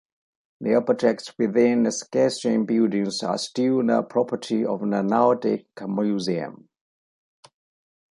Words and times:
The 0.61 0.73
objects 0.73 1.31
within 1.37 1.83
the 1.83 1.91
Skansen 1.91 2.65
buildings 2.65 3.21
are 3.21 3.37
still 3.37 3.85
the 3.85 4.01
property 4.01 4.65
of 4.65 4.79
the 4.79 5.03
Nordic 5.03 5.67
Museum. 5.79 6.67